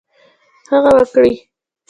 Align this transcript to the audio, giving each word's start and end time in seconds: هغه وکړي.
هغه 0.71 0.91
وکړي. 0.97 1.33